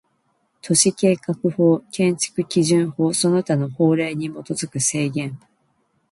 [0.63, 5.37] 都市計画法、建築基準法その他の法令に基づく制限